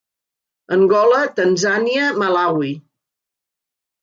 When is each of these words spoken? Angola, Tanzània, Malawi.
Angola, 0.77 1.19
Tanzània, 1.41 2.09
Malawi. 2.25 2.73